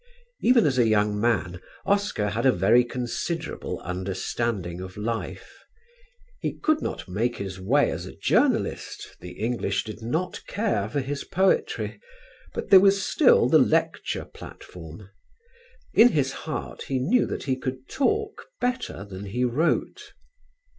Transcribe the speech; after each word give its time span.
Even 0.39 0.65
as 0.65 0.79
a 0.79 0.87
young 0.87 1.19
man 1.21 1.61
Oscar 1.85 2.29
had 2.31 2.43
a 2.43 2.51
very 2.51 2.83
considerable 2.83 3.79
understanding 3.81 4.81
of 4.81 4.97
life. 4.97 5.59
He 6.39 6.53
could 6.57 6.81
not 6.81 7.07
make 7.07 7.37
his 7.37 7.59
way 7.59 7.91
as 7.91 8.07
a 8.07 8.15
journalist, 8.15 9.15
the 9.19 9.33
English 9.33 9.83
did 9.83 10.01
not 10.01 10.43
care 10.47 10.89
for 10.89 11.01
his 11.01 11.23
poetry; 11.23 11.99
but 12.55 12.71
there 12.71 12.79
was 12.79 13.05
still 13.05 13.47
the 13.47 13.59
lecture 13.59 14.25
platform. 14.25 15.07
In 15.93 16.07
his 16.13 16.31
heart 16.31 16.85
he 16.87 16.97
knew 16.97 17.27
that 17.27 17.43
he 17.43 17.55
could 17.55 17.87
talk 17.87 18.47
better 18.59 19.05
than 19.05 19.25
he 19.25 19.43
wrote. 19.43 20.01